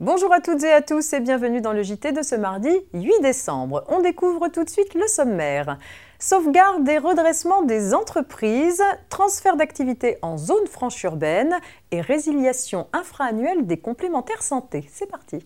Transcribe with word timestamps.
Bonjour 0.00 0.32
à 0.32 0.40
toutes 0.40 0.64
et 0.64 0.72
à 0.72 0.80
tous 0.80 1.12
et 1.12 1.20
bienvenue 1.20 1.60
dans 1.60 1.74
le 1.74 1.82
JT 1.82 2.12
de 2.12 2.22
ce 2.22 2.34
mardi 2.34 2.70
8 2.94 3.20
décembre. 3.20 3.84
On 3.88 4.00
découvre 4.00 4.48
tout 4.48 4.64
de 4.64 4.70
suite 4.70 4.94
le 4.94 5.06
sommaire. 5.06 5.76
Sauvegarde 6.18 6.88
et 6.88 6.96
redressement 6.96 7.60
des 7.60 7.92
entreprises, 7.92 8.82
transfert 9.10 9.56
d'activité 9.56 10.16
en 10.22 10.38
zone 10.38 10.66
franche 10.68 11.04
urbaine 11.04 11.54
et 11.90 12.00
résiliation 12.00 12.86
infra-annuelle 12.94 13.66
des 13.66 13.76
complémentaires 13.76 14.42
santé. 14.42 14.86
C'est 14.90 15.04
parti. 15.04 15.44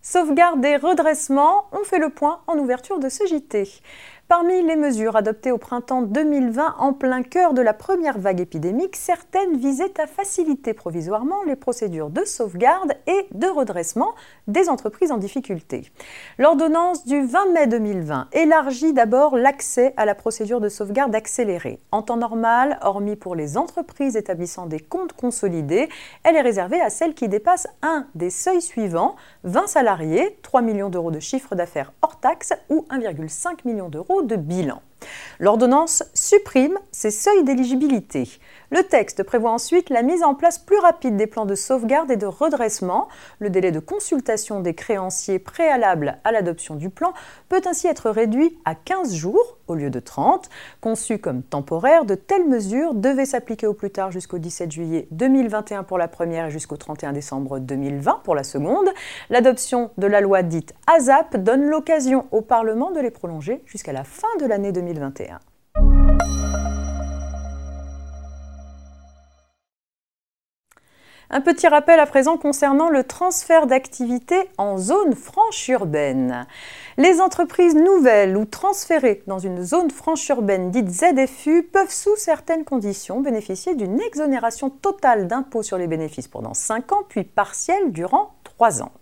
Sauvegarde 0.00 0.64
et 0.64 0.76
redressement, 0.76 1.64
on 1.72 1.82
fait 1.82 1.98
le 1.98 2.10
point 2.10 2.40
en 2.46 2.56
ouverture 2.58 3.00
de 3.00 3.08
ce 3.08 3.26
JT. 3.26 3.64
Parmi 4.28 4.60
les 4.60 4.74
mesures 4.74 5.14
adoptées 5.14 5.52
au 5.52 5.58
printemps 5.58 6.02
2020 6.02 6.74
en 6.80 6.92
plein 6.92 7.22
cœur 7.22 7.54
de 7.54 7.62
la 7.62 7.72
première 7.72 8.18
vague 8.18 8.40
épidémique, 8.40 8.96
certaines 8.96 9.56
visaient 9.56 10.00
à 10.00 10.08
faciliter 10.08 10.74
provisoirement 10.74 11.44
les 11.44 11.54
procédures 11.54 12.10
de 12.10 12.24
sauvegarde 12.24 12.94
et 13.06 13.28
de 13.30 13.46
redressement 13.46 14.16
des 14.48 14.68
entreprises 14.68 15.12
en 15.12 15.18
difficulté. 15.18 15.92
L'ordonnance 16.38 17.06
du 17.06 17.24
20 17.24 17.52
mai 17.52 17.66
2020 17.68 18.26
élargit 18.32 18.92
d'abord 18.92 19.36
l'accès 19.36 19.94
à 19.96 20.04
la 20.04 20.16
procédure 20.16 20.60
de 20.60 20.68
sauvegarde 20.68 21.14
accélérée. 21.14 21.78
En 21.92 22.02
temps 22.02 22.16
normal, 22.16 22.80
hormis 22.82 23.14
pour 23.14 23.36
les 23.36 23.56
entreprises 23.56 24.16
établissant 24.16 24.66
des 24.66 24.80
comptes 24.80 25.12
consolidés, 25.12 25.88
elle 26.24 26.34
est 26.34 26.42
réservée 26.42 26.80
à 26.80 26.90
celles 26.90 27.14
qui 27.14 27.28
dépassent 27.28 27.68
un 27.80 28.08
des 28.16 28.30
seuils 28.30 28.62
suivants 28.62 29.14
20 29.44 29.68
salariés, 29.68 30.36
3 30.42 30.62
millions 30.62 30.90
d'euros 30.90 31.12
de 31.12 31.20
chiffre 31.20 31.54
d'affaires 31.54 31.92
hors 32.02 32.18
taxe 32.18 32.54
ou 32.70 32.84
1,5 32.90 33.58
million 33.64 33.88
d'euros 33.88 34.15
de 34.22 34.36
bilan. 34.36 34.82
L'ordonnance 35.38 36.02
supprime 36.14 36.78
ces 36.90 37.10
seuils 37.10 37.44
d'éligibilité. 37.44 38.28
Le 38.70 38.82
texte 38.82 39.22
prévoit 39.22 39.52
ensuite 39.52 39.90
la 39.90 40.02
mise 40.02 40.24
en 40.24 40.34
place 40.34 40.58
plus 40.58 40.78
rapide 40.78 41.16
des 41.16 41.28
plans 41.28 41.46
de 41.46 41.54
sauvegarde 41.54 42.10
et 42.10 42.16
de 42.16 42.26
redressement. 42.26 43.06
Le 43.38 43.48
délai 43.48 43.70
de 43.70 43.78
consultation 43.78 44.60
des 44.60 44.74
créanciers 44.74 45.38
préalable 45.38 46.18
à 46.24 46.32
l'adoption 46.32 46.74
du 46.74 46.90
plan 46.90 47.12
peut 47.48 47.62
ainsi 47.66 47.86
être 47.86 48.10
réduit 48.10 48.58
à 48.64 48.74
15 48.74 49.14
jours 49.14 49.58
au 49.68 49.74
lieu 49.74 49.90
de 49.90 50.00
30. 50.00 50.48
Conçu 50.80 51.18
comme 51.18 51.42
temporaire, 51.42 52.04
de 52.04 52.16
telles 52.16 52.48
mesures 52.48 52.94
devaient 52.94 53.24
s'appliquer 53.24 53.68
au 53.68 53.74
plus 53.74 53.90
tard 53.90 54.10
jusqu'au 54.10 54.38
17 54.38 54.72
juillet 54.72 55.06
2021 55.12 55.84
pour 55.84 55.98
la 55.98 56.08
première 56.08 56.46
et 56.46 56.50
jusqu'au 56.50 56.76
31 56.76 57.12
décembre 57.12 57.60
2020 57.60 58.20
pour 58.24 58.34
la 58.34 58.42
seconde. 58.42 58.88
L'adoption 59.30 59.90
de 59.96 60.08
la 60.08 60.20
loi 60.20 60.42
dite 60.42 60.74
ASAP 60.88 61.36
donne 61.36 61.66
l'occasion 61.66 62.26
au 62.32 62.40
Parlement 62.40 62.90
de 62.90 63.00
les 63.00 63.12
prolonger 63.12 63.62
jusqu'à 63.66 63.92
la 63.92 64.02
fin 64.02 64.28
de 64.40 64.46
l'année 64.46 64.72
2021. 64.72 65.38
Un 71.28 71.40
petit 71.40 71.66
rappel 71.66 71.98
à 71.98 72.06
présent 72.06 72.36
concernant 72.36 72.88
le 72.88 73.02
transfert 73.02 73.66
d'activité 73.66 74.48
en 74.58 74.78
zone 74.78 75.16
franche 75.16 75.68
urbaine. 75.68 76.46
Les 76.98 77.20
entreprises 77.20 77.74
nouvelles 77.74 78.36
ou 78.36 78.44
transférées 78.44 79.24
dans 79.26 79.40
une 79.40 79.64
zone 79.64 79.90
franche 79.90 80.28
urbaine 80.28 80.70
dite 80.70 80.88
ZFU 80.88 81.64
peuvent 81.64 81.90
sous 81.90 82.14
certaines 82.14 82.64
conditions 82.64 83.20
bénéficier 83.20 83.74
d'une 83.74 84.00
exonération 84.00 84.70
totale 84.70 85.26
d'impôt 85.26 85.64
sur 85.64 85.78
les 85.78 85.88
bénéfices 85.88 86.28
pendant 86.28 86.54
5 86.54 86.92
ans 86.92 87.02
puis 87.08 87.24
partielle 87.24 87.90
durant 87.90 88.36
3 88.44 88.82
ans. 88.82 88.92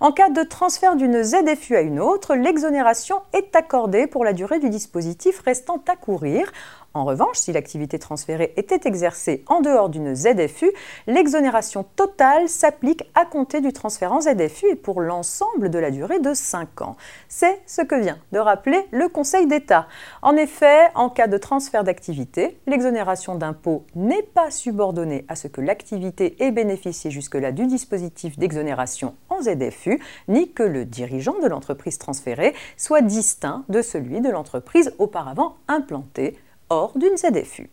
En 0.00 0.12
cas 0.12 0.28
de 0.28 0.42
transfert 0.42 0.96
d'une 0.96 1.22
ZFU 1.22 1.76
à 1.76 1.82
une 1.82 2.00
autre, 2.00 2.34
l'exonération 2.34 3.16
est 3.32 3.54
accordée 3.54 4.06
pour 4.06 4.24
la 4.24 4.32
durée 4.32 4.58
du 4.58 4.70
dispositif 4.70 5.40
restant 5.40 5.82
à 5.88 5.94
courir. 5.94 6.50
En 6.92 7.04
revanche, 7.04 7.36
si 7.36 7.52
l'activité 7.52 8.00
transférée 8.00 8.52
était 8.56 8.88
exercée 8.88 9.44
en 9.46 9.60
dehors 9.60 9.90
d'une 9.90 10.16
ZFU, 10.16 10.72
l'exonération 11.06 11.84
totale 11.94 12.48
s'applique 12.48 13.04
à 13.14 13.24
compter 13.24 13.60
du 13.60 13.72
transfert 13.72 14.12
en 14.12 14.20
ZFU 14.20 14.66
et 14.70 14.74
pour 14.74 15.00
l'ensemble 15.00 15.70
de 15.70 15.78
la 15.78 15.92
durée 15.92 16.18
de 16.18 16.34
5 16.34 16.82
ans. 16.82 16.96
C'est 17.28 17.60
ce 17.64 17.82
que 17.82 17.94
vient 17.94 18.18
de 18.32 18.40
rappeler 18.40 18.88
le 18.90 19.08
Conseil 19.08 19.46
d'État. 19.46 19.86
En 20.20 20.34
effet, 20.34 20.88
en 20.96 21.10
cas 21.10 21.28
de 21.28 21.38
transfert 21.38 21.84
d'activité, 21.84 22.58
l'exonération 22.66 23.36
d'impôt 23.36 23.84
n'est 23.94 24.24
pas 24.24 24.50
subordonnée 24.50 25.24
à 25.28 25.36
ce 25.36 25.46
que 25.46 25.60
l'activité 25.60 26.42
ait 26.42 26.50
bénéficié 26.50 27.12
jusque-là 27.12 27.52
du 27.52 27.68
dispositif 27.68 28.36
d'exonération 28.36 29.14
en 29.28 29.40
ZFU, 29.42 30.02
ni 30.26 30.52
que 30.52 30.64
le 30.64 30.84
dirigeant 30.84 31.38
de 31.40 31.46
l'entreprise 31.46 31.98
transférée 31.98 32.52
soit 32.76 33.02
distinct 33.02 33.62
de 33.68 33.80
celui 33.80 34.20
de 34.20 34.28
l'entreprise 34.28 34.92
auparavant 34.98 35.54
implantée 35.68 36.36
hors 36.70 36.96
d'une 36.96 37.16
ZFU. 37.16 37.68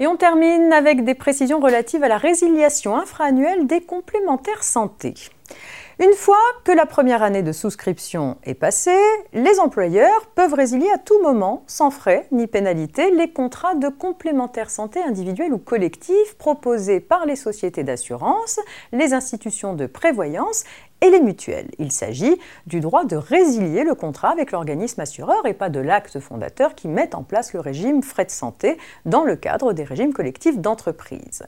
Et 0.00 0.06
on 0.06 0.16
termine 0.16 0.72
avec 0.72 1.04
des 1.04 1.14
précisions 1.14 1.58
relatives 1.58 2.04
à 2.04 2.08
la 2.08 2.18
résiliation 2.18 2.96
infra-annuelle 2.96 3.66
des 3.66 3.80
complémentaires 3.80 4.62
santé. 4.62 5.14
Une 6.00 6.12
fois 6.12 6.36
que 6.62 6.70
la 6.70 6.86
première 6.86 7.24
année 7.24 7.42
de 7.42 7.50
souscription 7.50 8.38
est 8.44 8.54
passée, 8.54 9.02
les 9.32 9.58
employeurs 9.58 10.26
peuvent 10.36 10.54
résilier 10.54 10.88
à 10.94 10.98
tout 10.98 11.20
moment, 11.22 11.64
sans 11.66 11.90
frais 11.90 12.28
ni 12.30 12.46
pénalité, 12.46 13.10
les 13.10 13.32
contrats 13.32 13.74
de 13.74 13.88
complémentaires 13.88 14.70
santé 14.70 15.02
individuels 15.02 15.52
ou 15.52 15.58
collectifs 15.58 16.36
proposés 16.38 17.00
par 17.00 17.26
les 17.26 17.34
sociétés 17.34 17.82
d'assurance, 17.82 18.60
les 18.92 19.12
institutions 19.12 19.74
de 19.74 19.86
prévoyance 19.86 20.62
et 21.00 21.10
les 21.10 21.20
mutuelles. 21.20 21.70
Il 21.78 21.92
s'agit 21.92 22.38
du 22.66 22.80
droit 22.80 23.04
de 23.04 23.16
résilier 23.16 23.84
le 23.84 23.94
contrat 23.94 24.30
avec 24.30 24.52
l'organisme 24.52 25.00
assureur 25.00 25.46
et 25.46 25.54
pas 25.54 25.68
de 25.68 25.80
l'acte 25.80 26.18
fondateur 26.20 26.74
qui 26.74 26.88
met 26.88 27.14
en 27.14 27.22
place 27.22 27.52
le 27.52 27.60
régime 27.60 28.02
frais 28.02 28.24
de 28.24 28.30
santé 28.30 28.78
dans 29.04 29.24
le 29.24 29.36
cadre 29.36 29.72
des 29.72 29.84
régimes 29.84 30.12
collectifs 30.12 30.58
d'entreprise. 30.58 31.42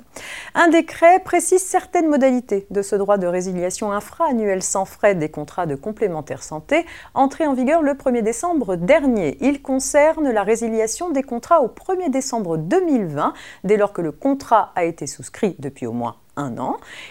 Un 0.55 0.69
décret 0.69 1.21
précise 1.21 1.63
certaines 1.63 2.09
modalités 2.09 2.67
de 2.71 2.83
ce 2.83 2.97
droit 2.97 3.19
de 3.19 3.27
résiliation 3.27 3.93
infra-annuel 3.93 4.63
sans 4.63 4.85
frais 4.85 5.15
des 5.15 5.29
contrats 5.29 5.67
de 5.67 5.75
complémentaire 5.75 6.43
santé 6.43 6.87
entré 7.15 7.47
en 7.47 7.55
vigueur 7.55 7.83
le 7.83 7.95
1er 7.95 8.23
décembre 8.23 8.77
dernier. 8.77 9.37
Il 9.41 9.63
concerne 9.63 10.31
la 10.31 10.43
résiliation 10.43 11.11
des 11.11 11.23
contrats 11.23 11.63
au 11.63 11.69
1er 11.69 12.11
décembre 12.11 12.57
2020 12.57 13.33
dès 13.65 13.77
lors 13.77 13.93
que 13.93 14.03
le 14.03 14.13
contrat 14.13 14.73
a 14.75 14.85
été 14.85 15.07
souscrit 15.07 15.57
depuis 15.59 15.87
au 15.87 15.93
moins 15.93 16.17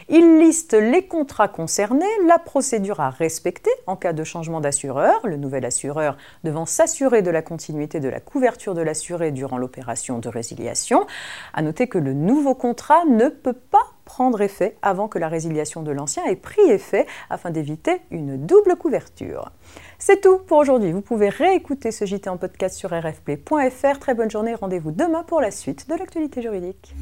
Il 0.08 0.40
liste 0.40 0.74
les 0.74 1.08
contrats 1.08 1.48
concernés, 1.48 2.06
la 2.28 2.40
procédure 2.40 3.00
à 3.00 3.10
respecter 3.10 3.72
en 3.88 3.96
cas 3.96 4.14
de 4.14 4.24
changement 4.24 4.62
d'assureur, 4.62 5.20
le 5.26 5.38
nouvel 5.38 5.66
assureur 5.66 6.18
devant 6.44 6.66
s'assurer 6.66 7.22
de 7.22 7.32
la 7.32 7.42
continuité 7.42 8.00
de 8.00 8.10
la 8.10 8.20
couverture 8.20 8.74
de 8.74 8.82
l'assuré 8.82 9.32
durant 9.32 9.58
l'opération 9.58 10.20
de 10.20 10.30
résiliation. 10.30 11.06
À 11.54 11.62
noter 11.62 11.88
que 11.88 11.98
le 11.98 12.14
nouveau 12.14 12.56
contrat 12.56 13.06
ne 13.06 13.30
peut 13.30 13.54
pas 13.54 13.86
prendre 14.06 14.42
effet 14.42 14.76
avant 14.82 15.08
que 15.08 15.20
la 15.20 15.28
résiliation 15.28 15.84
de 15.84 15.92
l'ancien 15.92 16.26
ait 16.26 16.36
pris 16.36 16.68
effet 16.70 17.06
afin 17.30 17.52
d'éviter 17.52 18.02
une 18.10 18.44
double 18.44 18.76
couverture. 18.76 19.52
C'est 20.00 20.22
tout 20.22 20.40
pour 20.40 20.58
aujourd'hui. 20.58 20.92
Vous 20.92 21.02
pouvez 21.02 21.30
réécouter 21.30 21.92
ce 21.92 22.06
JT 22.06 22.28
en 22.28 22.38
podcast 22.38 22.76
sur 22.76 22.90
rfplay.fr. 22.90 24.00
Très 24.00 24.16
bonne 24.16 24.32
journée. 24.32 24.56
Rendez-vous 24.56 24.92
demain 24.92 25.24
pour 25.24 25.42
la 25.42 25.52
suite 25.52 25.88
de 25.88 25.96
l'actualité 25.96 26.42
juridique. 26.42 26.96